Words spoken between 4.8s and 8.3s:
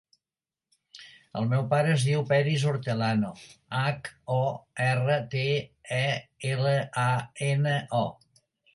erra, te, e, ela, a, ena, o.